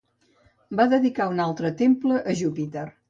[0.79, 2.89] Va dedicar un altre temple a Júpiter.